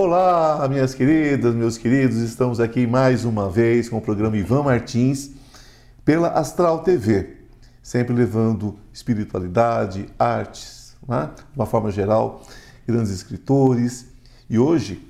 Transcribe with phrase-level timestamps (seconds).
[0.00, 5.32] Olá, minhas queridas, meus queridos, estamos aqui mais uma vez com o programa Ivan Martins
[6.04, 7.38] pela Astral TV,
[7.82, 11.30] sempre levando espiritualidade, artes, né?
[11.36, 12.44] de uma forma geral,
[12.86, 14.06] grandes escritores.
[14.48, 15.04] E hoje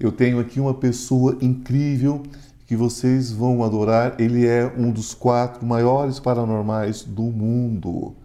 [0.00, 2.20] eu tenho aqui uma pessoa incrível
[2.66, 4.16] que vocês vão adorar.
[4.18, 8.16] Ele é um dos quatro maiores paranormais do mundo.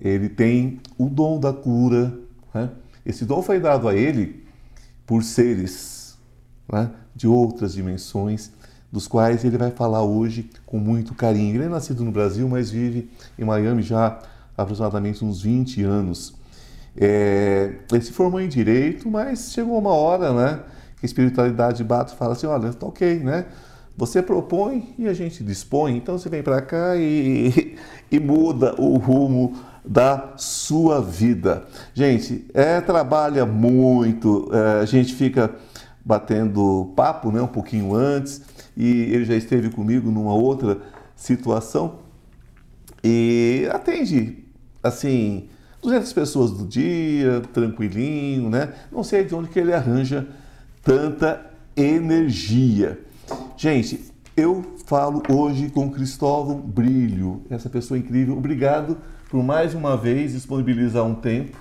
[0.00, 2.10] Ele tem o dom da cura.
[2.54, 2.70] Né?
[3.04, 4.39] Esse dom foi dado a ele
[5.10, 6.16] por seres
[6.72, 6.88] né?
[7.16, 8.52] de outras dimensões,
[8.92, 11.56] dos quais ele vai falar hoje com muito carinho.
[11.56, 14.20] Ele é nascido no Brasil, mas vive em Miami já
[14.56, 16.32] há aproximadamente uns 20 anos.
[16.96, 20.62] É, ele se formou em direito, mas chegou uma hora, né?
[21.00, 23.46] que a espiritualidade bate e fala assim, olha, tá ok, né?
[23.96, 27.76] Você propõe e a gente dispõe, então você vem para cá e,
[28.12, 31.64] e muda o rumo da sua vida.
[31.94, 35.50] Gente, é, trabalha muito, é, a gente fica
[36.04, 38.42] batendo papo né, um pouquinho antes
[38.76, 40.78] e ele já esteve comigo numa outra
[41.14, 41.98] situação
[43.02, 44.44] e atende,
[44.82, 45.48] assim,
[45.82, 48.74] 200 pessoas do dia, tranquilinho, né?
[48.92, 50.28] Não sei de onde que ele arranja
[50.82, 53.00] tanta energia.
[53.56, 58.36] Gente, eu falo hoje com Cristóvão Brilho, essa pessoa incrível.
[58.36, 58.98] Obrigado
[59.30, 61.56] por mais uma vez disponibilizar um tempo,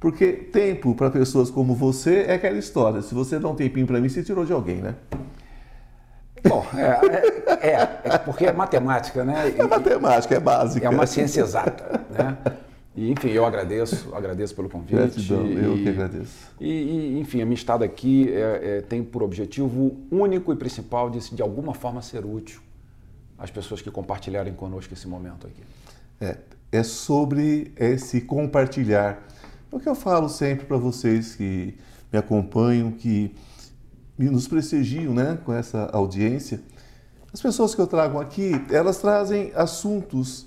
[0.00, 3.02] porque tempo para pessoas como você é aquela história.
[3.02, 4.94] Se você dá um tempinho para mim, você tirou de alguém, né?
[6.48, 9.54] Bom, é, é, é, porque é matemática, né?
[9.56, 10.86] É matemática, é básica.
[10.86, 12.38] É uma ciência exata, né?
[12.96, 14.94] E, enfim, eu agradeço, agradeço pelo convite.
[14.94, 16.52] Gratidão, eu que agradeço.
[16.60, 21.10] E, e, enfim, a minha estada aqui é, é, tem por objetivo único e principal
[21.10, 22.60] de, de alguma forma, ser útil
[23.38, 25.62] às pessoas que compartilharem conosco esse momento aqui.
[26.20, 26.36] É,
[26.74, 29.22] é sobre esse compartilhar.
[29.72, 31.74] É o que eu falo sempre para vocês que
[32.12, 33.34] me acompanham, que
[34.18, 36.60] nos prestigiam né, com essa audiência.
[37.32, 40.46] As pessoas que eu trago aqui, elas trazem assuntos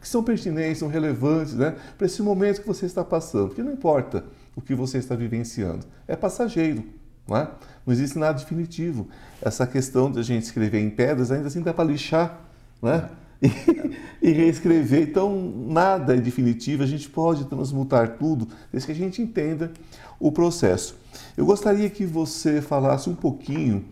[0.00, 3.48] que são pertinentes, são relevantes né, para esse momento que você está passando.
[3.48, 6.84] Porque não importa o que você está vivenciando, é passageiro.
[7.26, 7.50] Não, é?
[7.86, 9.08] não existe nada definitivo.
[9.40, 12.40] Essa questão de a gente escrever em pedras ainda assim dá para lixar
[12.82, 13.08] né?
[14.22, 15.08] E, reescrever.
[15.08, 15.34] Então,
[15.66, 19.72] nada é definitivo, a gente pode transmutar tudo, desde que a gente entenda
[20.18, 20.94] o processo.
[21.38, 23.82] Eu gostaria que você falasse um pouquinho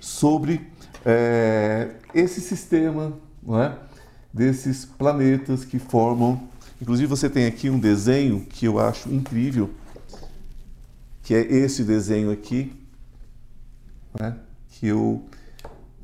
[0.00, 0.66] sobre
[1.06, 3.12] é, esse sistema,
[3.50, 3.72] é?
[4.32, 6.48] desses planetas que formam.
[6.82, 9.70] Inclusive, você tem aqui um desenho que eu acho incrível,
[11.22, 12.72] que é esse desenho aqui,
[14.18, 14.36] né?
[14.70, 15.22] que eu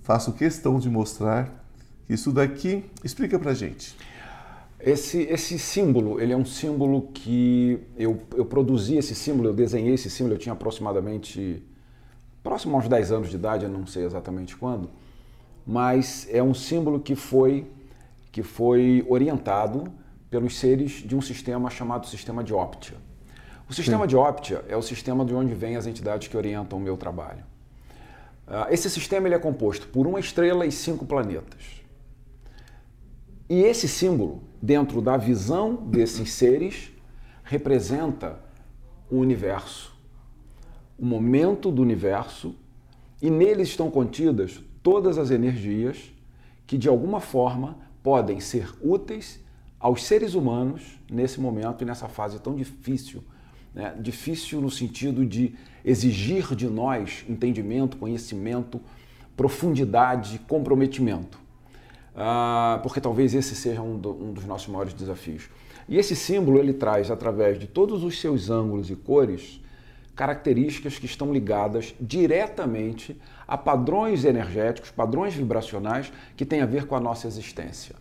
[0.02, 1.63] faço questão de mostrar.
[2.08, 3.96] Isso daqui explica para gente.
[4.78, 9.94] Esse, esse símbolo, ele é um símbolo que eu, eu produzi esse símbolo, eu desenhei
[9.94, 11.62] esse símbolo, eu tinha aproximadamente
[12.42, 14.90] próximo aos 10 anos de idade, eu não sei exatamente quando,
[15.66, 17.66] mas é um símbolo que foi
[18.30, 19.84] que foi orientado
[20.28, 22.96] pelos seres de um sistema chamado sistema de Optia.
[23.70, 24.08] O sistema Sim.
[24.08, 27.44] de Optia é o sistema de onde vêm as entidades que orientam o meu trabalho.
[28.46, 31.83] Ah, esse sistema ele é composto por uma estrela e cinco planetas.
[33.48, 36.90] E esse símbolo, dentro da visão desses seres,
[37.42, 38.40] representa
[39.10, 39.94] o universo,
[40.98, 42.54] o momento do universo,
[43.20, 46.12] e neles estão contidas todas as energias
[46.66, 49.40] que, de alguma forma, podem ser úteis
[49.78, 53.22] aos seres humanos nesse momento e nessa fase tão difícil.
[53.74, 53.94] Né?
[54.00, 58.80] Difícil no sentido de exigir de nós entendimento, conhecimento,
[59.36, 61.43] profundidade, comprometimento.
[62.16, 65.48] Ah, porque talvez esse seja um, do, um dos nossos maiores desafios.
[65.88, 69.60] E esse símbolo ele traz, através de todos os seus ângulos e cores,
[70.14, 76.94] características que estão ligadas diretamente a padrões energéticos, padrões vibracionais que têm a ver com
[76.94, 77.96] a nossa existência.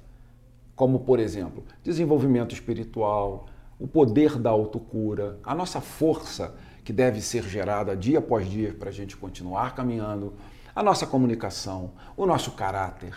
[0.75, 3.47] Como, por exemplo, desenvolvimento espiritual,
[3.79, 8.89] o poder da autocura, a nossa força que deve ser gerada dia após dia para
[8.89, 10.33] a gente continuar caminhando,
[10.75, 13.15] a nossa comunicação, o nosso caráter,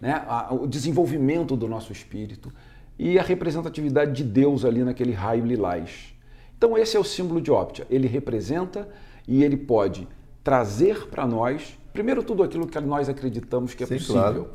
[0.00, 0.24] né?
[0.50, 2.52] o desenvolvimento do nosso espírito
[2.98, 6.14] e a representatividade de Deus ali naquele raio lilás.
[6.56, 7.86] Então esse é o símbolo de Optia.
[7.90, 8.88] Ele representa
[9.26, 10.06] e ele pode
[10.42, 14.22] trazer para nós, primeiro tudo aquilo que nós acreditamos que é Sim, possível.
[14.22, 14.50] Claro.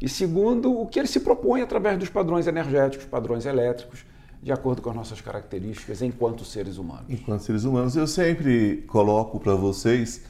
[0.00, 4.04] E segundo, o que ele se propõe através dos padrões energéticos, padrões elétricos,
[4.42, 7.04] de acordo com as nossas características enquanto seres humanos.
[7.08, 10.24] Enquanto seres humanos, eu sempre coloco para vocês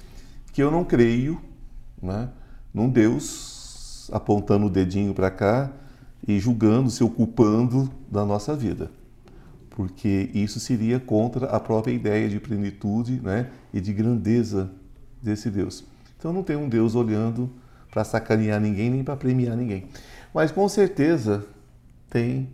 [0.53, 1.41] que eu não creio
[2.03, 2.29] né,
[2.75, 3.60] num Deus
[4.11, 5.71] apontando o dedinho para cá
[6.27, 8.91] e julgando, se ocupando da nossa vida.
[9.71, 14.71] porque isso seria contra a própria ideia de plenitude né, e de grandeza
[15.23, 15.85] desse Deus.
[16.19, 17.49] Então não tem um Deus olhando
[17.91, 19.87] para sacanear ninguém nem para premiar ninguém.
[20.35, 21.47] Mas com certeza
[22.11, 22.49] tem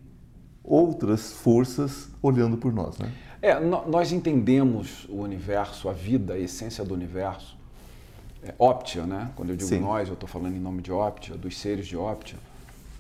[0.63, 2.97] outras forças olhando por nós.
[2.99, 3.11] Né?
[3.43, 7.56] É, nós entendemos o universo, a vida, a essência do universo.
[8.47, 9.31] É, Optia, né?
[9.35, 9.81] Quando eu digo Sim.
[9.81, 12.39] nós, eu estou falando em nome de Optia, dos seres de Optia,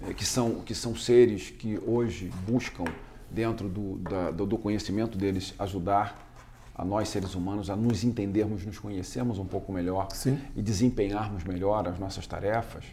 [0.03, 2.85] é, que, são, que são seres que hoje buscam,
[3.31, 6.27] dentro do, da, do conhecimento deles, ajudar
[6.75, 10.39] a nós seres humanos a nos entendermos, nos conhecermos um pouco melhor Sim.
[10.55, 12.85] e desempenharmos melhor as nossas tarefas.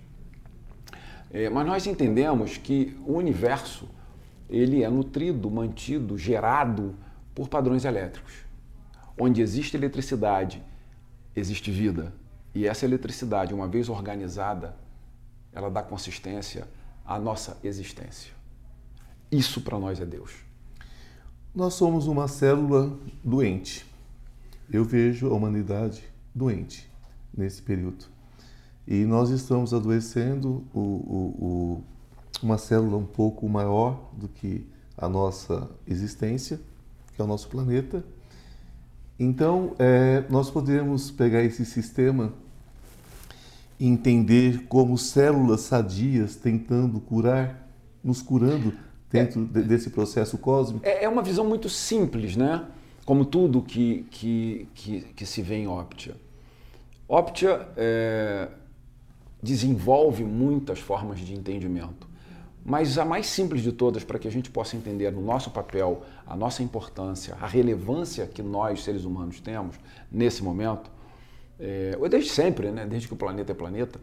[1.32, 3.90] É, mas nós entendemos que o universo
[4.50, 6.96] ele é nutrido, mantido, gerado
[7.34, 8.34] por padrões elétricos.
[9.18, 10.64] Onde existe eletricidade,
[11.36, 12.14] existe vida.
[12.54, 14.76] E essa eletricidade, uma vez organizada,
[15.52, 16.68] ela dá consistência
[17.06, 18.32] à nossa existência.
[19.32, 20.32] Isso para nós é Deus.
[21.54, 23.86] Nós somos uma célula doente.
[24.72, 26.04] Eu vejo a humanidade
[26.34, 26.90] doente
[27.36, 28.06] nesse período.
[28.88, 31.84] E nós estamos adoecendo o, o, o,
[32.42, 34.68] uma célula um pouco maior do que
[34.98, 36.60] a nossa existência,
[37.16, 38.04] que é o nosso planeta.
[39.18, 42.34] Então, é, nós podemos pegar esse sistema
[43.80, 47.68] entender como células sadias tentando curar,
[48.04, 48.74] nos curando
[49.12, 50.86] dentro é, desse processo cósmico?
[50.86, 52.66] É, é, uma visão muito simples, né?
[53.06, 56.16] Como tudo que, que, que, que se vê em Optia.
[57.08, 58.48] Optia é,
[59.42, 62.08] desenvolve muitas formas de entendimento,
[62.66, 66.02] mas a mais simples de todas, para que a gente possa entender o nosso papel,
[66.26, 69.76] a nossa importância, a relevância que nós, seres humanos, temos
[70.10, 70.90] nesse momento,
[71.60, 72.86] é, ou desde sempre, né?
[72.86, 74.00] desde que o planeta é planeta,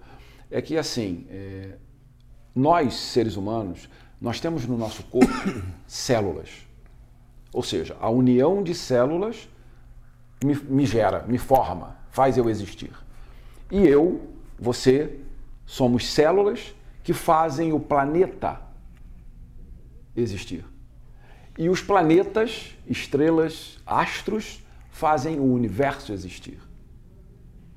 [0.51, 1.77] é que assim, é,
[2.55, 3.89] nós, seres humanos,
[4.21, 5.33] nós temos no nosso corpo
[5.87, 6.51] células.
[7.53, 9.49] Ou seja, a união de células
[10.45, 12.93] me, me gera, me forma, faz eu existir.
[13.71, 14.21] E eu,
[14.59, 15.19] você,
[15.67, 18.61] somos células que fazem o planeta
[20.17, 20.65] existir.
[21.59, 26.61] E os planetas, estrelas, astros fazem o universo existir.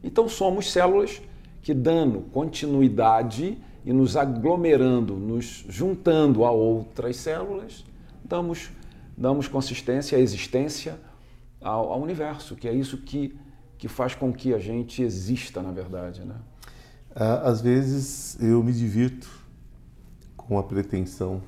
[0.03, 1.21] Então somos células
[1.61, 7.85] que, dando continuidade e nos aglomerando, nos juntando a outras células,
[8.23, 8.69] damos,
[9.17, 10.99] damos consistência à existência
[11.61, 13.35] ao, ao universo, que é isso que,
[13.77, 16.21] que faz com que a gente exista, na verdade.
[16.25, 16.35] Né?
[17.15, 19.29] Às vezes eu me divirto
[20.35, 21.41] com a pretensão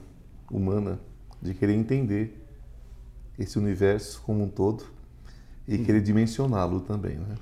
[0.50, 1.00] humana
[1.42, 2.42] de querer entender
[3.38, 4.86] esse universo como um todo
[5.68, 7.18] e querer dimensioná-lo também.
[7.18, 7.36] Né?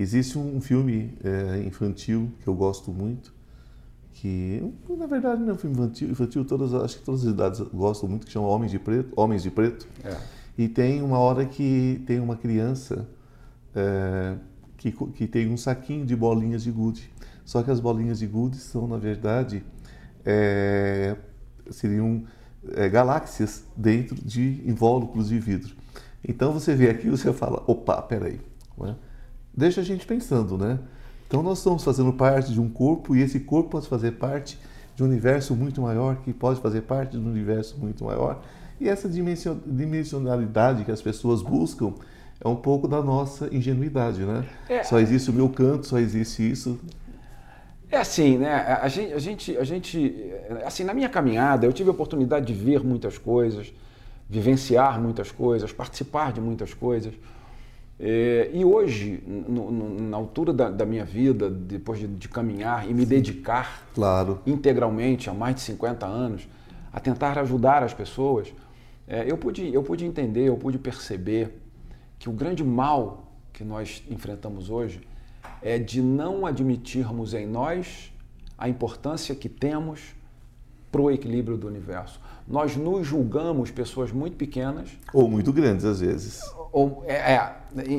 [0.00, 3.34] Existe um filme é, infantil que eu gosto muito,
[4.14, 7.60] que na verdade não é um filme infantil, infantil todas, acho que todas as idades
[7.60, 9.12] gostam muito, que chama Homens de Preto.
[9.14, 9.86] Homens de Preto.
[10.02, 10.16] É.
[10.56, 13.06] E tem uma hora que tem uma criança
[13.74, 14.36] é,
[14.78, 17.10] que, que tem um saquinho de bolinhas de gude.
[17.44, 19.62] Só que as bolinhas de gude são, na verdade,
[20.24, 21.14] é,
[21.70, 22.24] seriam
[22.72, 25.76] é, galáxias dentro de invólucros de vidro.
[26.26, 28.40] Então você vê aqui e você fala, opa, peraí.
[28.78, 28.96] Né?
[29.60, 30.78] Deixa a gente pensando, né?
[31.28, 34.58] Então nós estamos fazendo parte de um corpo e esse corpo pode fazer parte
[34.96, 38.42] de um universo muito maior, que pode fazer parte de um universo muito maior.
[38.80, 41.92] E essa dimensionalidade que as pessoas buscam
[42.42, 44.46] é um pouco da nossa ingenuidade, né?
[44.66, 44.82] É.
[44.82, 46.80] Só existe o meu canto, só existe isso.
[47.90, 48.78] É assim, né?
[48.80, 50.32] A gente, a gente, a gente,
[50.64, 53.70] assim, na minha caminhada, eu tive a oportunidade de ver muitas coisas,
[54.26, 57.12] vivenciar muitas coisas, participar de muitas coisas.
[58.02, 62.88] É, e hoje, no, no, na altura da, da, minha vida, depois de, de caminhar
[62.88, 64.40] e me Sim, dedicar claro.
[64.46, 66.48] integralmente há mais de 50 anos
[66.90, 68.54] a tentar ajudar as pessoas,
[69.06, 71.60] é, eu, pude, eu pude entender, eu pude perceber
[72.18, 75.02] que o grande mal que nós enfrentamos hoje
[75.60, 78.10] é de não admitirmos em nós
[78.56, 80.14] a importância que temos
[80.90, 82.20] para o equilíbrio do universo.
[82.46, 84.90] Nós nos julgamos pessoas muito pequenas.
[85.12, 86.40] Ou muito grandes, às vezes.
[86.72, 87.52] Ou, é, é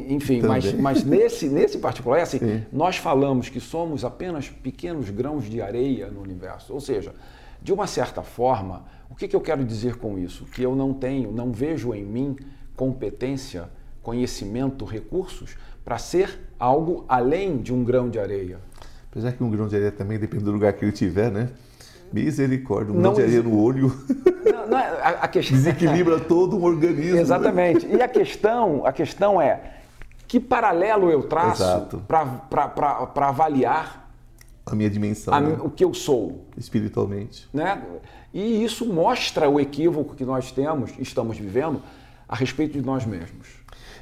[0.09, 2.65] enfim, mas, mas, nesse, nesse particular, é assim, Sim.
[2.71, 6.73] nós falamos que somos apenas pequenos grãos de areia no universo.
[6.73, 7.13] Ou seja,
[7.61, 10.45] de uma certa forma, o que, que eu quero dizer com isso?
[10.45, 12.35] Que eu não tenho, não vejo em mim
[12.75, 13.69] competência,
[14.01, 15.55] conhecimento, recursos
[15.85, 18.59] para ser algo além de um grão de areia.
[19.09, 21.49] Apesar que um grão de areia também depende do lugar que ele tiver, né?
[22.11, 23.95] Misericórdia, um de areia no olho.
[24.45, 25.57] Não, não é, a, a questão...
[25.57, 27.15] Desequilibra todo um organismo.
[27.15, 27.21] Né?
[27.21, 27.87] Exatamente.
[27.87, 29.77] E a questão, a questão é
[30.27, 34.09] que paralelo eu traço para avaliar
[34.65, 35.57] a minha dimensão, a, né?
[35.61, 36.47] o que eu sou.
[36.57, 37.47] espiritualmente.
[37.53, 37.81] Né?
[38.33, 41.81] E isso mostra o equívoco que nós temos, estamos vivendo,
[42.27, 43.47] a respeito de nós mesmos.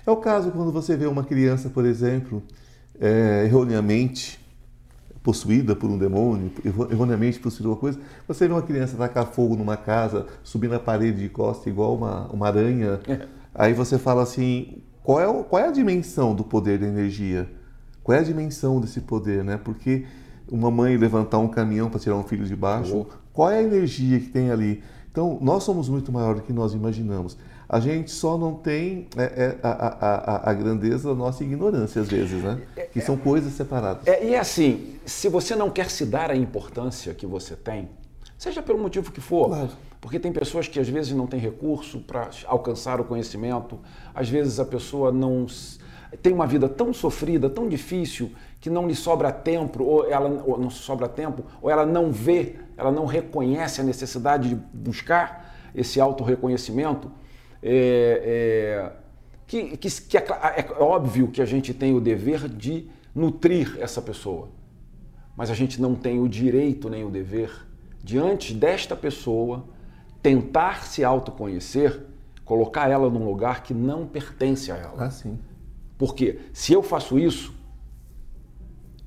[0.05, 2.43] É o caso quando você vê uma criança, por exemplo,
[2.99, 4.39] é, erroneamente
[5.23, 9.55] possuída por um demônio, erro- erroneamente possuída uma coisa, você vê uma criança tacar fogo
[9.55, 13.27] numa casa, subir na parede de costa igual uma, uma aranha, É.
[13.53, 17.49] aí você fala assim, qual é, o- qual é a dimensão do poder da energia?
[18.03, 19.59] Qual é a dimensão desse poder, né?
[19.63, 20.05] Porque
[20.51, 24.19] uma mãe levantar um caminhão para tirar um filho de baixo, qual é a energia
[24.19, 24.81] que tem ali?
[25.11, 27.37] Então, nós somos muito maior do que nós imaginamos.
[27.69, 32.07] A gente só não tem é, é, a, a, a, grandeza da nossa ignorância, às
[32.07, 32.59] vezes, né?
[32.91, 34.07] Que são coisas separadas.
[34.07, 37.87] É, e assim, se você não quer se dar a importância que você tem,
[38.39, 39.69] seja pelo motivo que for, Claro.
[40.01, 43.77] porque tem pessoas que às vezes não têm recurso para alcançar o conhecimento,
[44.15, 45.45] às vezes a pessoa não
[46.23, 50.57] tem uma vida tão sofrida, tão difícil, que não lhe sobra tempo, ou ela ou
[50.57, 56.01] não sobra tempo, ou ela não vê, ela não reconhece a necessidade de buscar esse
[56.01, 57.11] autorreconhecimento.
[57.61, 58.91] É, é,
[59.45, 63.77] que, que, que é, cla- é óbvio que a gente tem o dever de nutrir
[63.79, 64.49] essa pessoa,
[65.35, 67.51] mas a gente não tem o direito nem o dever,
[68.03, 69.65] diante desta pessoa,
[70.21, 72.05] tentar se autoconhecer,
[72.45, 75.05] colocar ela num lugar que não pertence a ela.
[75.05, 75.37] Ah, sim.
[75.97, 77.53] Porque se eu faço isso,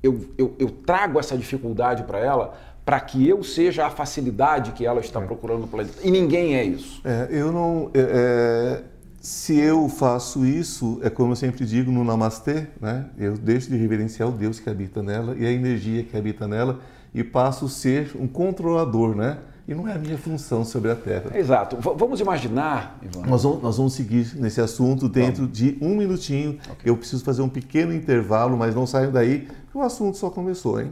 [0.01, 4.85] eu, eu, eu trago essa dificuldade para ela para que eu seja a facilidade que
[4.85, 5.97] ela está procurando no planeta.
[6.03, 7.01] E ninguém é isso.
[7.03, 7.89] É, eu não.
[7.93, 8.83] é, é,
[9.21, 13.05] se eu faço isso, é como eu sempre digo no Namastê, né?
[13.17, 16.81] Eu deixo de reverenciar o Deus que habita nela e a energia que habita nela
[17.15, 19.37] e passo a ser um controlador, né?
[19.65, 21.31] E não é a minha função sobre a Terra.
[21.33, 21.77] Exato.
[21.77, 23.25] V- vamos imaginar, Ivan.
[23.25, 26.59] Nós vamos, nós vamos seguir nesse assunto dentro de um minutinho.
[26.83, 30.81] Eu preciso fazer um pequeno intervalo, mas não saiam daí, que o assunto só começou,
[30.81, 30.91] hein?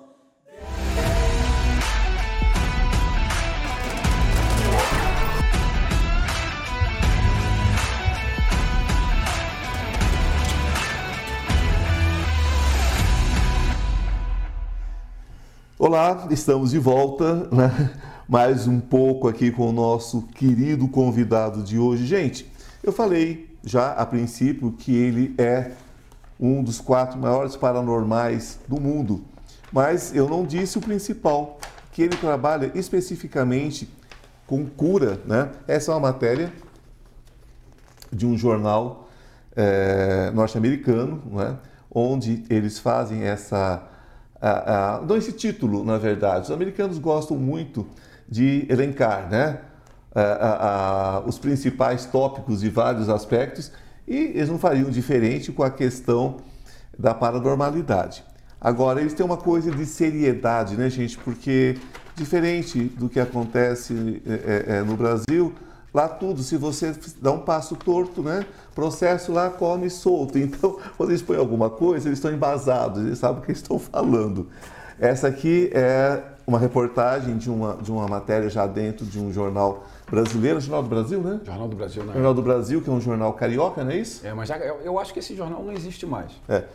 [15.93, 17.91] Olá, estamos de volta, né?
[18.25, 22.05] mais um pouco aqui com o nosso querido convidado de hoje.
[22.05, 22.49] Gente,
[22.81, 25.71] eu falei já a princípio que ele é
[26.39, 29.25] um dos quatro maiores paranormais do mundo,
[29.69, 31.59] mas eu não disse o principal,
[31.91, 33.89] que ele trabalha especificamente
[34.47, 35.51] com cura, né?
[35.67, 36.53] Essa é uma matéria
[38.09, 39.09] de um jornal
[39.57, 41.57] eh, norte-americano, né?
[41.93, 43.90] onde eles fazem essa
[44.41, 46.45] a, a, dão esse título, na verdade.
[46.45, 47.85] Os americanos gostam muito
[48.27, 49.59] de elencar né,
[50.15, 53.71] a, a, os principais tópicos de vários aspectos
[54.07, 56.37] e eles não fariam diferente com a questão
[56.97, 58.23] da paranormalidade.
[58.59, 61.17] Agora, eles têm uma coisa de seriedade, né, gente?
[61.17, 61.77] Porque,
[62.15, 65.53] diferente do que acontece é, é, no Brasil,
[65.93, 68.45] lá tudo, se você dá um passo torto, né?
[68.73, 70.37] Processo lá come solto.
[70.41, 74.47] Então, quando eles põem alguma coisa, eles estão embasados, eles sabem o que estão falando.
[74.99, 79.85] Essa aqui é uma reportagem de uma, de uma matéria já dentro de um jornal
[80.09, 81.39] brasileiro, Jornal do Brasil, né?
[81.45, 82.13] Jornal do Brasil, né?
[82.13, 84.27] Jornal do Brasil, que é um jornal carioca, não é isso?
[84.27, 86.31] É, mas já, eu, eu acho que esse jornal não existe mais.
[86.49, 86.65] É.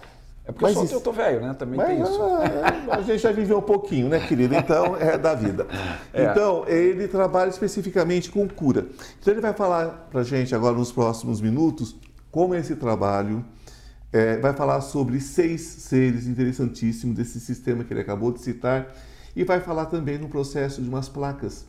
[0.49, 1.55] É porque Mas eu, sou, isso- eu tô velho, né?
[1.55, 2.21] Também Mas tem isso.
[2.23, 4.55] ah, a gente já viveu um pouquinho, né, querido?
[4.55, 5.67] Então, é da vida.
[6.15, 6.27] É.
[6.31, 8.87] Então, ele trabalha especificamente com cura.
[9.21, 11.97] Então, ele vai falar para a gente agora nos próximos minutos
[12.31, 13.45] como é esse trabalho.
[14.13, 18.95] é, vai falar sobre seis seres interessantíssimos desse sistema que ele acabou de citar.
[19.35, 21.67] E vai falar também no processo de umas placas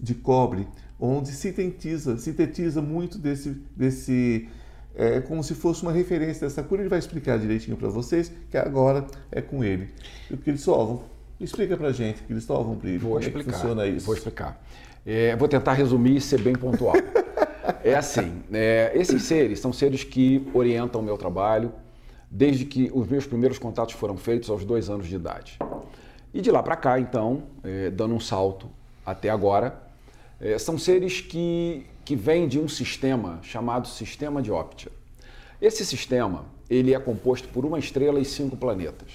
[0.00, 0.66] de cobre,
[0.98, 4.48] onde sintetiza, sintetiza muito desse, desse
[4.94, 6.82] é como se fosse uma referência dessa cura.
[6.82, 9.90] Ele vai explicar direitinho para vocês, que agora é com ele.
[10.30, 11.02] E o Cristóvão,
[11.40, 13.40] explica para gente, Cristóvão Brilho, Vou como explicar.
[13.40, 14.06] é que funciona isso.
[14.06, 14.64] Vou explicar.
[15.04, 16.94] É, vou tentar resumir e ser bem pontual.
[17.84, 21.72] é assim, é, esses seres são seres que orientam o meu trabalho
[22.30, 25.56] desde que os meus primeiros contatos foram feitos aos dois anos de idade.
[26.32, 28.68] E de lá para cá, então, é, dando um salto
[29.06, 29.80] até agora,
[30.40, 34.92] é, são seres que, que vêm de um sistema chamado sistema de Optia.
[35.60, 39.10] Esse sistema ele é composto por uma estrela e cinco planetas.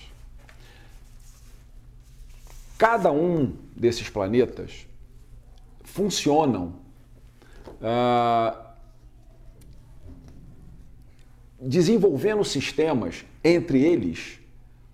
[2.77, 4.87] Cada um desses planetas
[5.83, 6.73] funcionam
[7.81, 8.73] ah,
[11.59, 14.39] desenvolvendo sistemas entre eles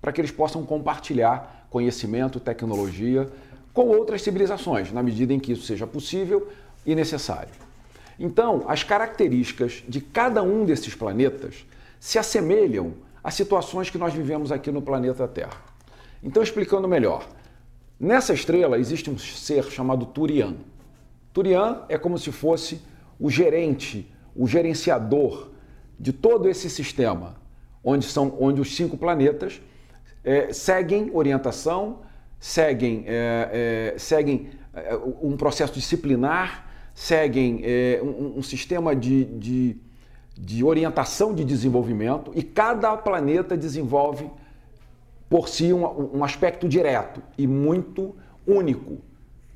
[0.01, 3.29] para que eles possam compartilhar conhecimento, tecnologia
[3.73, 6.51] com outras civilizações, na medida em que isso seja possível
[6.85, 7.64] e necessário.
[8.19, 11.65] Então, as características de cada um desses planetas
[11.99, 12.93] se assemelham
[13.23, 15.57] às situações que nós vivemos aqui no planeta Terra.
[16.23, 17.27] Então, explicando melhor,
[17.99, 20.55] nessa estrela existe um ser chamado Turian.
[21.33, 22.81] Turian é como se fosse
[23.19, 25.49] o gerente, o gerenciador
[25.99, 27.35] de todo esse sistema,
[27.83, 29.61] onde, são, onde os cinco planetas
[30.23, 31.99] é, seguem orientação,
[32.39, 39.77] seguem, é, é, seguem é, um processo disciplinar, seguem é, um, um, sistema de, de,
[40.33, 44.31] de orientação de desenvolvimento e cada planeta desenvolve
[45.29, 48.15] por si um, um aspecto direto e muito
[48.47, 48.99] único.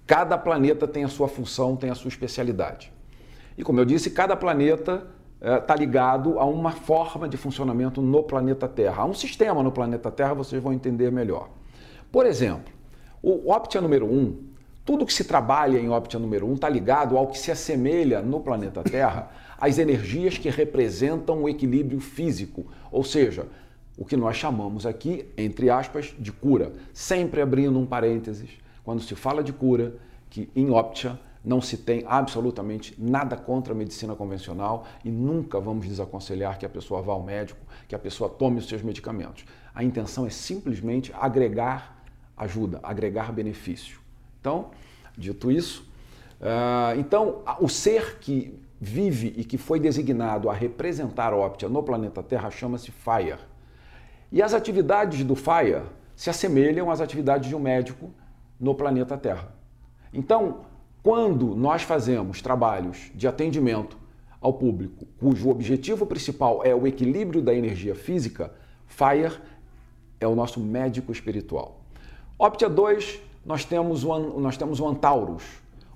[0.05, 2.91] Cada planeta tem a sua função, tem a sua especialidade.
[3.58, 5.08] E como eu disse, cada planeta
[5.39, 9.03] está é, ligado a uma forma de funcionamento no planeta Terra.
[9.03, 11.50] Há um sistema no planeta Terra, vocês vão entender melhor.
[12.12, 12.74] Por exemplo,
[13.22, 14.49] o Optia número 1,
[14.89, 18.39] tudo que se trabalha em Optia número 1 está ligado ao que se assemelha no
[18.39, 23.46] planeta Terra às energias que representam o equilíbrio físico, ou seja,
[23.96, 26.74] o que nós chamamos aqui, entre aspas, de cura.
[26.91, 28.50] Sempre abrindo um parênteses,
[28.84, 29.93] quando se fala de cura,
[30.27, 35.88] que em Optia não se tem absolutamente nada contra a medicina convencional e nunca vamos
[35.88, 39.45] desaconselhar que a pessoa vá ao médico, que a pessoa tome os seus medicamentos.
[39.71, 42.04] A intenção é simplesmente agregar
[42.36, 44.09] ajuda, agregar benefício.
[44.39, 44.71] Então,
[45.17, 45.89] dito isso,
[46.39, 52.23] uh, então o ser que vive e que foi designado a representar Optia no planeta
[52.23, 53.39] Terra chama-se Fire.
[54.32, 55.84] E as atividades do Fire
[56.15, 58.12] se assemelham às atividades de um médico
[58.60, 59.54] no planeta Terra.
[60.13, 60.62] Então,
[61.04, 63.97] quando nós fazemos trabalhos de atendimento
[64.39, 68.54] ao público, cujo objetivo principal é o equilíbrio da energia física,
[68.88, 69.39] Fire
[70.19, 71.82] é o nosso médico espiritual.
[72.38, 75.43] Optia 2, nós temos o, nós temos o Antaurus.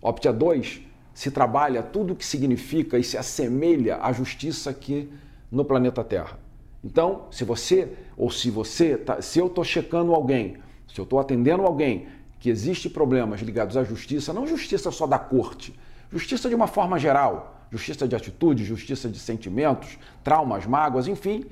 [0.02, 0.82] Optia 2
[1.14, 5.08] se trabalha tudo o que significa e se assemelha à justiça aqui
[5.52, 6.40] no planeta Terra.
[6.84, 10.58] Então, se você, ou se você, tá, se eu estou checando alguém,
[10.92, 12.08] se eu estou atendendo alguém
[12.40, 15.80] que existe problemas ligados à justiça, não justiça só da corte,
[16.12, 21.46] justiça de uma forma geral, justiça de atitude, justiça de sentimentos, traumas, mágoas, enfim,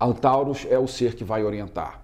[0.00, 2.01] Antaurus é o ser que vai orientar.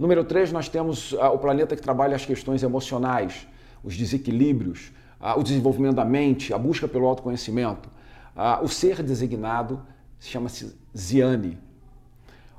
[0.00, 3.46] Número 3, nós temos ah, o planeta que trabalha as questões emocionais,
[3.84, 7.86] os desequilíbrios, ah, o desenvolvimento da mente, a busca pelo autoconhecimento.
[8.34, 9.82] Ah, o ser designado
[10.18, 11.58] chama-se Ziane.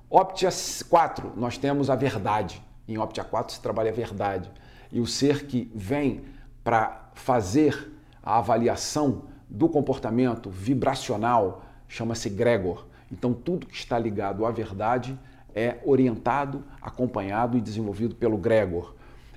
[0.07, 0.49] Optia
[0.87, 2.61] 4, nós temos a verdade.
[2.87, 4.47] Em Optia 4 se trabalha a verdade
[4.91, 6.21] e o ser que vem
[6.63, 12.85] para fazer a avaliação do comportamento vibracional chama-se Gregor.
[13.11, 15.17] Então, tudo que está ligado à verdade
[15.55, 18.93] é orientado, acompanhado e desenvolvido pelo Gregor.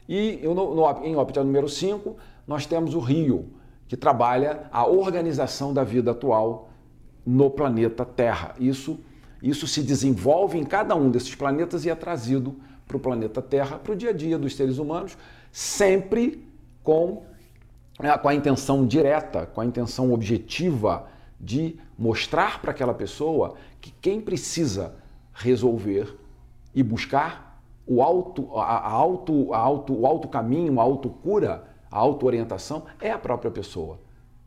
[0.09, 3.49] E no, no, em Opta número 5, nós temos o Rio,
[3.89, 6.71] que trabalha a organização da vida atual
[7.25, 8.55] no planeta Terra.
[8.59, 8.99] Isso,
[9.43, 13.79] isso se desenvolve em cada um desses planetas e é trazido para o planeta Terra,
[13.79, 15.17] para o dia a dia dos seres humanos,
[15.51, 16.47] sempre
[16.83, 17.23] com,
[17.99, 21.09] é, com a intenção direta, com a intenção objetiva
[21.41, 24.95] de mostrar para aquela pessoa que quem precisa
[25.35, 26.17] resolver
[26.75, 32.85] e buscar o auto, a, a auto, a o auto caminho, a autocura, a auto-orientação
[33.01, 34.01] é a própria pessoa.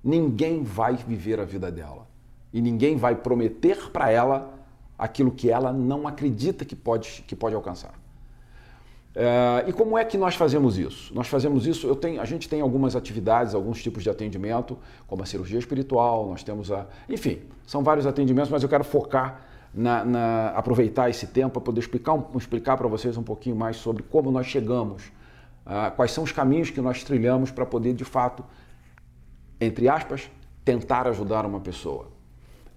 [0.03, 2.07] Ninguém vai viver a vida dela.
[2.51, 4.53] E ninguém vai prometer para ela
[4.97, 7.93] aquilo que ela não acredita que pode, que pode alcançar.
[9.13, 11.13] É, e como é que nós fazemos isso?
[11.13, 15.23] Nós fazemos isso, eu tenho, a gente tem algumas atividades, alguns tipos de atendimento, como
[15.23, 16.85] a cirurgia espiritual, nós temos a.
[17.09, 19.46] Enfim, são vários atendimentos, mas eu quero focar
[19.77, 24.01] na, na aproveitar esse tempo para poder explicar, explicar para vocês um pouquinho mais sobre
[24.01, 25.03] como nós chegamos,
[25.67, 28.43] uh, quais são os caminhos que nós trilhamos para poder, de fato,
[29.61, 30.31] entre aspas,
[30.65, 32.07] tentar ajudar uma pessoa.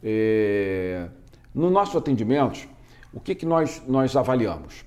[0.03, 1.09] É,
[1.55, 2.69] No nosso atendimento,
[3.15, 4.85] o que, que nós, nós avaliamos?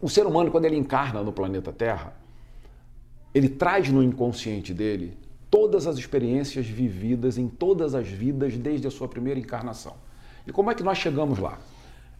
[0.00, 2.14] O ser humano, quando ele encarna no planeta Terra,
[3.34, 5.18] ele traz no inconsciente dele
[5.50, 9.94] todas as experiências vividas em todas as vidas desde a sua primeira encarnação.
[10.46, 11.58] E como é que nós chegamos lá?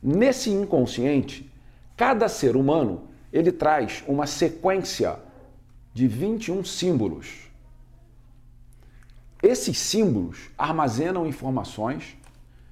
[0.02, 1.50] Nesse inconsciente,
[1.96, 3.02] cada ser humano
[3.32, 5.18] ele traz uma sequência
[5.92, 7.50] de 21 símbolos.
[9.42, 12.16] Esses símbolos armazenam informações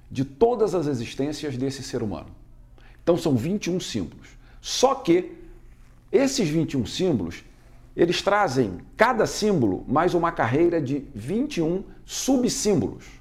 [0.09, 2.29] de todas as existências desse ser humano.
[3.03, 4.27] Então são 21 símbolos.
[4.61, 5.31] Só que
[6.11, 7.43] esses 21 símbolos,
[7.95, 13.18] eles trazem cada símbolo mais uma carreira de 21 subsímbolos.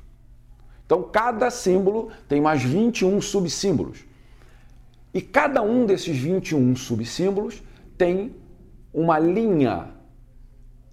[0.88, 4.06] Então cada símbolo tem mais 21 subsímbolos.
[5.12, 7.62] E cada um desses 21 subsímbolos
[7.98, 8.34] tem
[8.90, 9.90] uma linha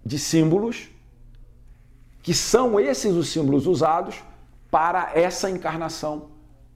[0.05, 0.89] de símbolos
[2.21, 4.21] que são esses os símbolos usados
[4.69, 6.27] para essa encarnação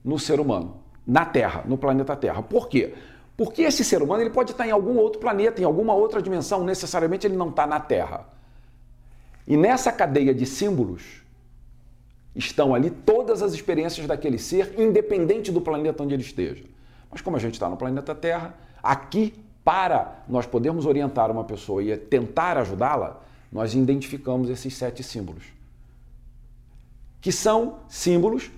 [0.02, 2.42] no ser humano, na Terra, no planeta Terra.
[2.42, 2.94] Por quê?
[3.36, 6.64] Porque esse ser humano ele pode estar em algum outro planeta, em alguma outra dimensão,
[6.64, 8.26] necessariamente ele não está na Terra.
[9.46, 11.20] E nessa cadeia de símbolos
[12.34, 16.64] estão ali todas as experiências daquele ser, independente do planeta onde ele esteja.
[17.10, 21.82] Mas como a gente está no planeta Terra, aqui, para nós podermos orientar uma pessoa
[21.82, 23.20] e tentar ajudá-la,
[23.52, 25.44] nós identificamos esses sete símbolos.
[27.20, 28.50] Que são símbolos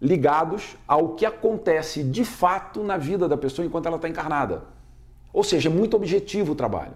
[0.00, 4.64] ligados ao que acontece de fato na vida da pessoa enquanto ela está encarnada.
[5.32, 6.94] Ou seja, é muito objetivo o trabalho.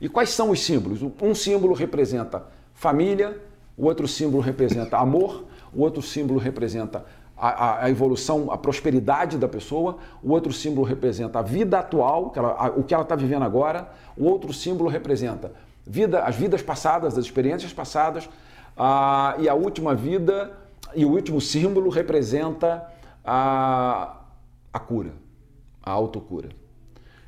[0.00, 1.00] E quais são os símbolos?
[1.20, 3.38] Um símbolo representa família,
[3.76, 7.04] o outro símbolo representa amor, o outro símbolo representa
[7.36, 12.38] a, a, evolução, a prosperidade da pessoa, o outro símbolo representa a vida atual, que
[12.38, 15.52] ela, a, o que ela está vivendo agora, o outro símbolo representa
[15.84, 18.28] vida, as vidas passadas, as experiências passadas,
[19.38, 20.56] e a última vida,
[20.94, 22.86] e o último símbolo representa
[23.24, 24.20] a,
[24.72, 25.12] a cura,
[25.82, 26.48] a autocura.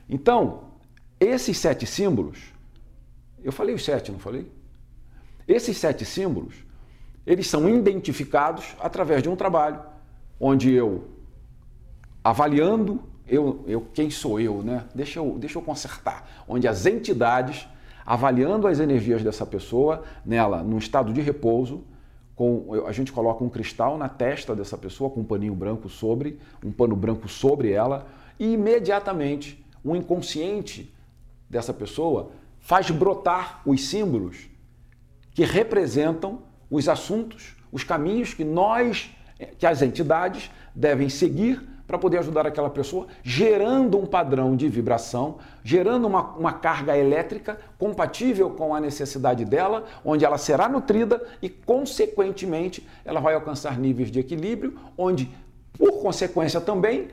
[0.09, 0.64] Então,
[1.18, 2.52] esses sete símbolos,
[3.42, 4.50] eu falei os sete, não falei?
[5.46, 6.54] Esses sete símbolos,
[7.26, 9.80] eles são identificados através de um trabalho
[10.38, 11.04] onde eu,
[12.22, 14.85] avaliando eu, eu quem sou eu, né?
[14.94, 16.28] Deixa eu, deixa eu consertar.
[16.46, 17.66] Onde as entidades,
[18.04, 21.85] avaliando as energias dessa pessoa, nela, num estado de repouso,
[22.37, 26.38] com, a gente coloca um cristal na testa dessa pessoa com um paninho branco sobre,
[26.62, 28.07] um pano branco sobre ela,
[28.38, 30.92] e imediatamente o inconsciente
[31.48, 34.48] dessa pessoa faz brotar os símbolos
[35.34, 39.10] que representam os assuntos, os caminhos que nós
[39.58, 45.36] que as entidades devem seguir para poder ajudar aquela pessoa, gerando um padrão de vibração,
[45.62, 51.50] gerando uma, uma carga elétrica compatível com a necessidade dela, onde ela será nutrida e,
[51.50, 55.30] consequentemente, ela vai alcançar níveis de equilíbrio, onde,
[55.76, 57.08] por consequência também,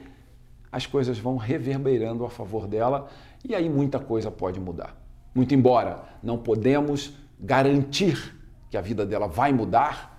[0.72, 3.10] as coisas vão reverberando a favor dela
[3.44, 4.96] e aí muita coisa pode mudar.
[5.36, 8.36] Muito embora não podemos garantir
[8.70, 10.12] que a vida dela vai mudar,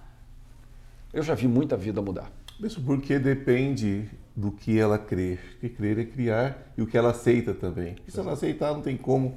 [1.13, 2.31] eu já vi muita vida mudar.
[2.63, 5.59] Isso porque depende do que ela crer.
[5.61, 7.97] Que crer é criar e o que ela aceita também.
[8.09, 9.37] se ela aceitar, não tem como.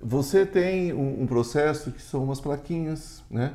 [0.00, 3.54] Você tem um, um processo que são umas plaquinhas, né?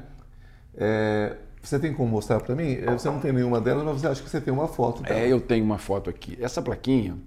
[0.77, 2.73] É, você tem como mostrar para mim?
[2.73, 5.19] É, você não tem nenhuma delas, mas você acha que você tem uma foto dela.
[5.19, 6.37] É, eu tenho uma foto aqui.
[6.39, 7.17] Essa plaquinha.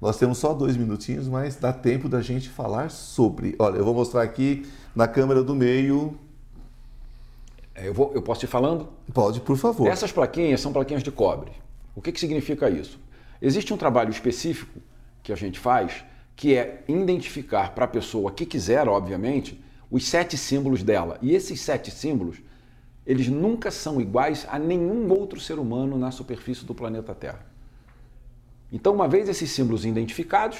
[0.00, 3.56] Nós temos só dois minutinhos, mas dá tempo da gente falar sobre.
[3.58, 6.16] Olha, eu vou mostrar aqui na câmera do meio
[7.78, 8.88] é, eu, vou, eu posso ir falando?
[9.14, 9.86] Pode, por favor.
[9.86, 11.52] Essas plaquinhas são plaquinhas de cobre.
[11.94, 12.98] O que, que significa isso?
[13.40, 14.80] Existe um trabalho específico
[15.22, 20.36] que a gente faz que é identificar para a pessoa que quiser, obviamente, os sete
[20.36, 21.18] símbolos dela.
[21.22, 22.38] E esses sete símbolos,
[23.06, 27.46] eles nunca são iguais a nenhum outro ser humano na superfície do planeta Terra.
[28.72, 30.58] Então, uma vez esses símbolos identificados,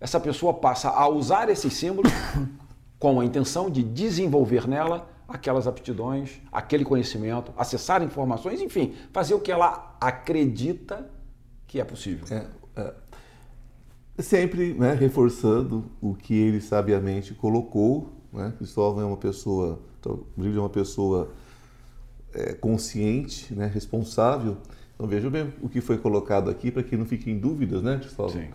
[0.00, 2.10] essa pessoa passa a usar esses símbolos
[2.98, 9.40] com a intenção de desenvolver nela aquelas aptidões, aquele conhecimento, acessar informações, enfim, fazer o
[9.40, 11.08] que ela acredita
[11.66, 12.26] que é possível.
[12.30, 18.12] É, é, sempre né, reforçando o que ele sabiamente colocou.
[18.30, 18.52] Né?
[18.58, 19.80] Cristóvão é uma pessoa,
[20.36, 21.32] Brilho é uma pessoa
[22.34, 24.58] é, consciente, né, responsável.
[25.02, 28.40] Então veja bem o que foi colocado aqui para que não fiquem dúvidas, né, Cristóvão?
[28.40, 28.50] Sim.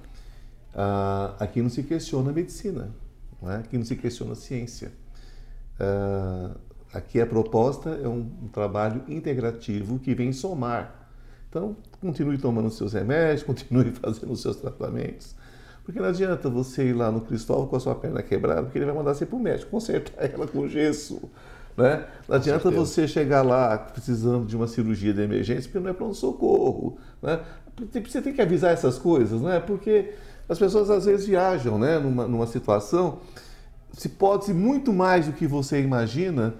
[0.73, 2.89] Ah, aqui não se questiona a medicina,
[3.41, 3.57] né?
[3.57, 4.93] aqui não se questiona a ciência.
[5.77, 6.55] Ah,
[6.93, 11.10] aqui a proposta é um, um, trabalho integrativo que vem somar.
[11.49, 15.36] Então, continue tomando seus remédios, continue fazendo os seus tratamentos,
[15.83, 18.86] porque não adianta você ir lá no Cristóvão com a sua perna quebrada, porque ele
[18.86, 21.29] vai mandar você para o médico consertar ela com gesso.
[21.77, 22.05] Né?
[22.27, 26.97] Não adianta você chegar lá precisando de uma cirurgia de emergência, porque não é pronto-socorro.
[27.21, 27.39] Né?
[28.03, 29.59] Você tem que avisar essas coisas, né?
[29.59, 30.13] porque
[30.49, 31.99] as pessoas às vezes viajam né?
[31.99, 33.19] numa, numa situação,
[33.93, 36.55] se pode ser muito mais do que você imagina,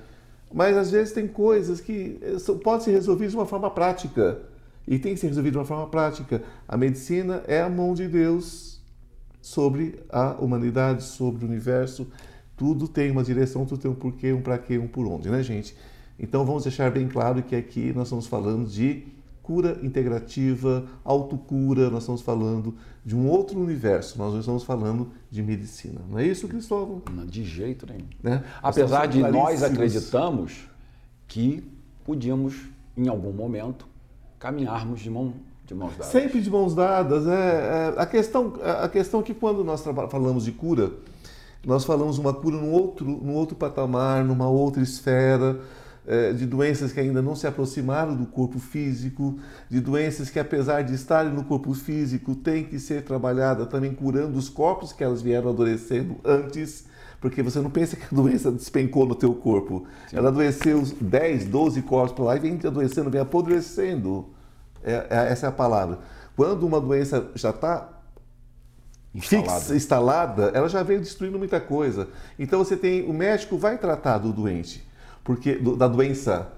[0.54, 4.40] mas às vezes tem coisas que eh, podem ser resolvidas de uma forma prática.
[4.88, 6.42] E tem que ser resolvido de uma forma prática.
[6.68, 8.80] A medicina é a mão de Deus
[9.42, 12.08] sobre a humanidade, sobre o universo.
[12.58, 15.42] Tudo tem uma direção, tudo tem um porquê, um para quê, um por onde, né,
[15.44, 15.76] gente?
[16.20, 19.06] Então vamos deixar bem claro que aqui nós estamos falando de
[19.48, 25.42] cura integrativa, autocura, nós estamos falando de um outro universo, nós não estamos falando de
[25.42, 26.02] medicina.
[26.10, 27.02] Não é isso, Cristóvão?
[27.10, 28.08] Não, de jeito nenhum.
[28.22, 28.44] Né?
[28.62, 30.68] Apesar de nós acreditamos
[31.28, 31.64] que
[32.04, 32.56] podíamos,
[32.98, 33.88] em algum momento,
[34.38, 35.34] caminharmos de, mão,
[35.66, 36.08] de mãos dadas.
[36.08, 37.26] Sempre de mãos dadas.
[37.26, 40.92] É, é, a, questão, a questão é que quando nós falamos de cura,
[41.66, 45.60] nós falamos uma cura num outro, num outro patamar, numa outra esfera,
[46.08, 49.38] é, de doenças que ainda não se aproximaram do corpo físico,
[49.70, 54.38] de doenças que, apesar de estarem no corpo físico, têm que ser trabalhadas também curando
[54.38, 56.86] os corpos que elas vieram adoecendo antes,
[57.20, 59.86] porque você não pensa que a doença despencou no teu corpo.
[60.10, 60.18] Sim.
[60.18, 64.30] Ela adoeceu 10, 12 corpos para lá e vem adoecendo, vem apodrecendo.
[64.84, 66.00] É, é, essa é a palavra.
[66.38, 67.97] Quando uma doença já está
[69.18, 69.60] instalada.
[69.60, 72.08] fixa, instalada, ela já veio destruindo muita coisa.
[72.38, 74.88] Então você tem, o médico vai tratar do doente
[75.28, 76.54] porque do, da doença.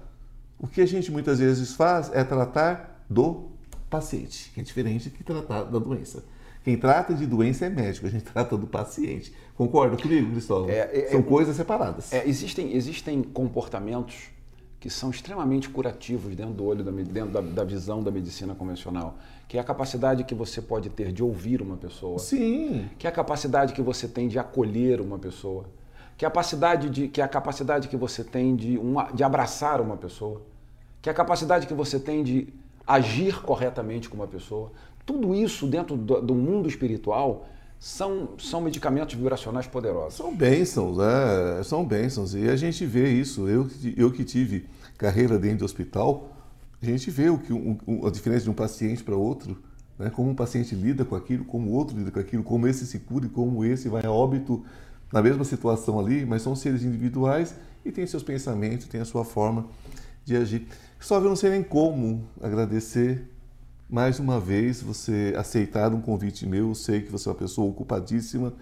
[0.56, 3.48] O que a gente muitas vezes faz é tratar do
[3.88, 6.22] paciente, que é diferente de tratar da doença.
[6.62, 9.34] Quem trata de doença é médico, a gente trata do paciente.
[9.56, 10.70] Concorda comigo, Cristóvão?
[10.70, 12.12] É, é, São é, coisas separadas.
[12.12, 14.28] É, existem, existem comportamentos
[14.78, 19.18] que são extremamente curativos dentro do olho, da, dentro da, da, visão da medicina convencional,
[19.50, 22.18] que é a capacidade que você pode ter de ouvir uma pessoa.
[22.18, 22.88] Sim.
[22.96, 25.66] Que é a capacidade que você tem de acolher uma pessoa
[26.20, 29.24] que é a capacidade, de, que é a capacidade que você tem de, uma, de
[29.24, 30.42] abraçar uma pessoa,
[31.00, 32.48] que é a capacidade que você tem de
[32.86, 34.70] agir corretamente com uma pessoa.
[35.06, 40.12] Tudo isso dentro do, do mundo espiritual são, são medicamentos vibracionais poderosos.
[40.12, 42.34] São bênçãos, é, são bênçãos.
[42.34, 43.48] E a gente vê isso.
[43.48, 46.28] Eu, eu que tive carreira dentro do hospital,
[46.82, 49.58] a gente vê o que, um, a diferença de um paciente para outro.
[49.98, 50.08] Né?
[50.10, 52.98] Como um paciente lida com aquilo, como o outro lida com aquilo, como esse se
[53.00, 54.64] cura e como esse vai a óbito
[55.12, 59.24] na mesma situação ali, mas são seres individuais e têm seus pensamentos, têm a sua
[59.24, 59.66] forma
[60.24, 60.66] de agir.
[60.98, 63.28] Só eu não sei nem como agradecer
[63.88, 66.68] mais uma vez você aceitar um convite meu.
[66.68, 68.52] Eu sei que você é uma pessoa ocupadíssima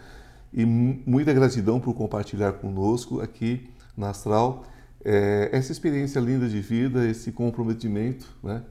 [0.52, 4.64] e muita gratidão por compartilhar conosco aqui na Astral
[5.04, 8.62] é, essa experiência linda de vida, esse comprometimento né,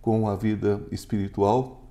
[0.00, 1.90] com a vida espiritual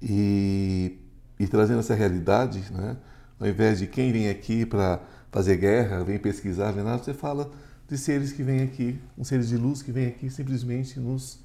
[0.00, 0.98] e,
[1.38, 2.96] e trazendo essa realidade, né?
[3.38, 5.00] Ao invés de quem vem aqui para
[5.32, 7.50] fazer guerra, vem pesquisar, vem nada, você fala
[7.88, 11.40] de seres que vêm aqui, um seres de luz que vêm aqui simplesmente nos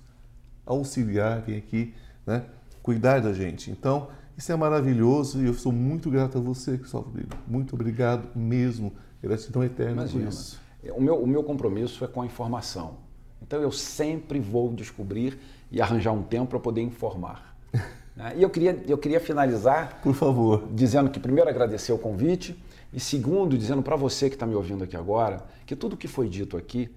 [0.65, 2.43] auxiliar, vem aqui, né,
[2.83, 3.71] cuidar da gente.
[3.71, 7.11] Então, isso é maravilhoso e eu sou muito grato a você, Cristóvão.
[7.47, 8.93] Muito obrigado mesmo.
[9.21, 10.66] Gratidão eterna Imagina, por isso.
[10.95, 12.97] O meu, o meu compromisso é com a informação.
[13.41, 15.39] Então, eu sempre vou descobrir
[15.71, 17.55] e arranjar um tempo para poder informar.
[18.17, 18.33] Né?
[18.35, 20.01] E eu queria, eu queria finalizar.
[20.01, 20.67] Por favor.
[20.73, 22.57] Dizendo que, primeiro, agradecer o convite.
[22.91, 26.27] E, segundo, dizendo para você que está me ouvindo aqui agora, que tudo que foi
[26.27, 26.89] dito aqui,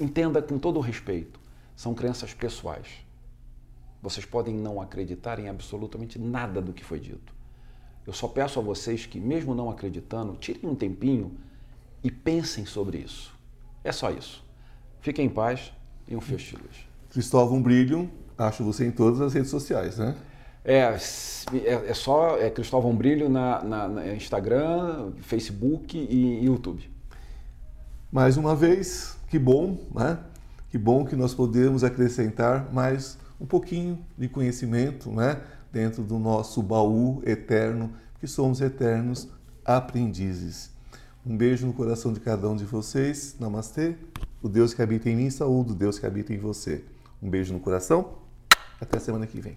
[0.00, 1.38] entenda com todo o respeito,
[1.76, 2.88] são crenças pessoais.
[4.02, 7.32] Vocês podem não acreditar em absolutamente nada do que foi dito.
[8.06, 11.32] Eu só peço a vocês que, mesmo não acreditando, tirem um tempinho
[12.04, 13.34] e pensem sobre isso.
[13.82, 14.44] É só isso.
[15.00, 15.72] Fiquem em paz
[16.06, 16.38] e um fio
[17.10, 20.16] Cristóvão Brilho, Acho você em todas as redes sociais, né?
[20.64, 26.90] É, é, é só é Cristóvão Brilho na, na, na, Instagram, Facebook e YouTube.
[28.10, 30.18] Mais uma vez, que bom, né?
[30.70, 35.40] Que bom que nós podemos acrescentar mais um pouquinho de conhecimento, né?
[35.72, 39.28] Dentro do nosso baú eterno, que somos eternos
[39.64, 40.73] aprendizes.
[41.26, 43.36] Um beijo no coração de cada um de vocês.
[43.40, 43.96] Namastê.
[44.42, 46.84] O Deus que habita em mim, saúde o Deus que habita em você.
[47.22, 48.18] Um beijo no coração
[48.78, 49.56] até semana que vem.